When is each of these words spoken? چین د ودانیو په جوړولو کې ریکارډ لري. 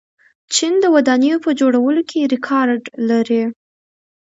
چین 0.53 0.73
د 0.83 0.85
ودانیو 0.95 1.43
په 1.45 1.51
جوړولو 1.59 2.01
کې 2.09 2.29
ریکارډ 2.33 2.83
لري. 3.09 3.43